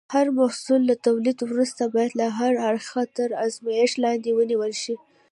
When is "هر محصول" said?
0.15-0.81